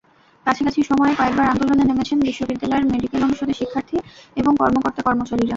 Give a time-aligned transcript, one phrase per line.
[0.45, 3.97] কাছাকাছি সময়ে কয়েকবার আন্দোলনে নেমেছেন বিশ্ববিদ্যালয়ের মেডিকেল অনুষদের শিক্ষার্থী
[4.37, 5.49] এবং কর্মকর্তা-কর্মচারীরা।